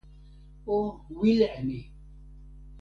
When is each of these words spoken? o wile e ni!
o 0.75 0.77
wile 1.19 1.47
e 1.57 1.61
ni! 1.67 1.79